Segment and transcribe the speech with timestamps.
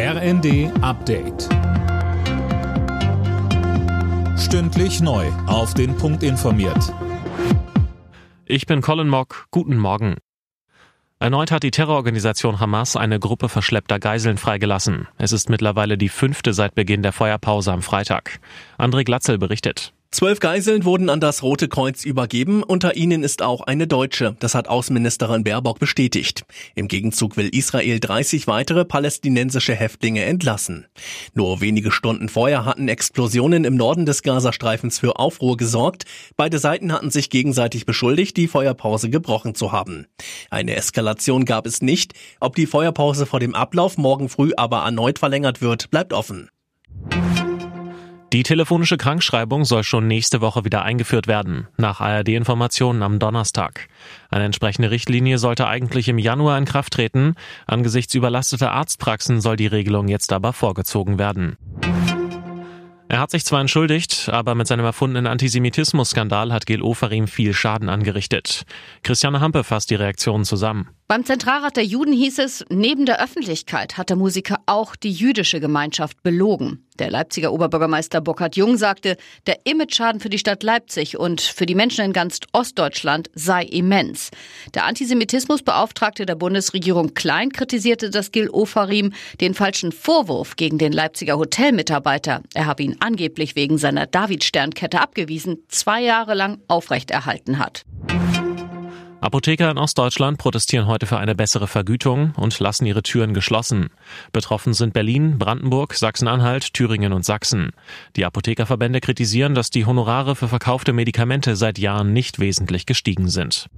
[0.00, 1.48] RND Update.
[4.38, 5.26] Stündlich neu.
[5.48, 6.94] Auf den Punkt informiert.
[8.44, 9.48] Ich bin Colin Mock.
[9.50, 10.14] Guten Morgen.
[11.18, 15.08] Erneut hat die Terrororganisation Hamas eine Gruppe verschleppter Geiseln freigelassen.
[15.16, 18.38] Es ist mittlerweile die fünfte seit Beginn der Feuerpause am Freitag.
[18.78, 19.94] André Glatzel berichtet.
[20.10, 22.62] Zwölf Geiseln wurden an das Rote Kreuz übergeben.
[22.62, 24.36] Unter ihnen ist auch eine Deutsche.
[24.40, 26.44] Das hat Außenministerin Baerbock bestätigt.
[26.74, 30.86] Im Gegenzug will Israel 30 weitere palästinensische Häftlinge entlassen.
[31.34, 36.04] Nur wenige Stunden vorher hatten Explosionen im Norden des Gazastreifens für Aufruhr gesorgt.
[36.38, 40.06] Beide Seiten hatten sich gegenseitig beschuldigt, die Feuerpause gebrochen zu haben.
[40.48, 42.14] Eine Eskalation gab es nicht.
[42.40, 46.48] Ob die Feuerpause vor dem Ablauf morgen früh aber erneut verlängert wird, bleibt offen.
[48.34, 53.88] Die telefonische Krankschreibung soll schon nächste Woche wieder eingeführt werden, nach ARD-Informationen am Donnerstag.
[54.28, 57.36] Eine entsprechende Richtlinie sollte eigentlich im Januar in Kraft treten.
[57.66, 61.56] Angesichts überlasteter Arztpraxen soll die Regelung jetzt aber vorgezogen werden.
[63.08, 67.88] Er hat sich zwar entschuldigt, aber mit seinem erfundenen Antisemitismus-Skandal hat Gil Oferim viel Schaden
[67.88, 68.64] angerichtet.
[69.02, 70.90] Christiane Hampe fasst die Reaktionen zusammen.
[71.10, 75.58] Beim Zentralrat der Juden hieß es, neben der Öffentlichkeit hat der Musiker auch die jüdische
[75.58, 76.84] Gemeinschaft belogen.
[76.98, 81.74] Der Leipziger Oberbürgermeister Burkhard Jung sagte, der Imageschaden für die Stadt Leipzig und für die
[81.74, 84.28] Menschen in ganz Ostdeutschland sei immens.
[84.74, 91.38] Der Antisemitismusbeauftragte der Bundesregierung Klein kritisierte das Gil Ofarim den falschen Vorwurf gegen den Leipziger
[91.38, 92.42] Hotelmitarbeiter.
[92.52, 97.86] Er habe ihn angeblich wegen seiner Davidsternkette abgewiesen, zwei Jahre lang aufrechterhalten hat.
[99.20, 103.90] Apotheker in Ostdeutschland protestieren heute für eine bessere Vergütung und lassen ihre Türen geschlossen.
[104.32, 107.72] Betroffen sind Berlin, Brandenburg, Sachsen-Anhalt, Thüringen und Sachsen.
[108.14, 113.68] Die Apothekerverbände kritisieren, dass die Honorare für verkaufte Medikamente seit Jahren nicht wesentlich gestiegen sind.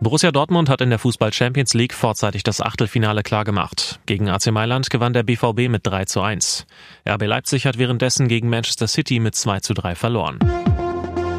[0.00, 4.00] Borussia Dortmund hat in der Fußball Champions League vorzeitig das Achtelfinale klargemacht.
[4.06, 6.66] Gegen AC Mailand gewann der BVB mit 3 zu 1.
[7.08, 10.38] RB Leipzig hat währenddessen gegen Manchester City mit 2 zu 3 verloren.